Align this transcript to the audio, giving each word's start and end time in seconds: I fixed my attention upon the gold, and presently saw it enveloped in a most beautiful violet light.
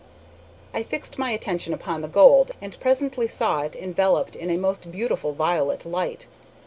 I 0.73 0.81
fixed 0.81 1.19
my 1.19 1.29
attention 1.29 1.75
upon 1.75 2.01
the 2.01 2.07
gold, 2.07 2.49
and 2.59 2.75
presently 2.79 3.27
saw 3.27 3.61
it 3.61 3.75
enveloped 3.75 4.35
in 4.35 4.49
a 4.49 4.57
most 4.57 4.89
beautiful 4.89 5.31
violet 5.31 5.85
light. 5.85 6.25